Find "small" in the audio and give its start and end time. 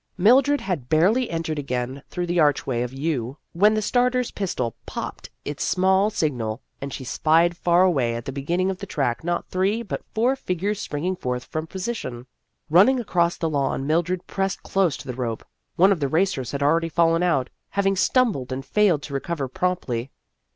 5.63-6.09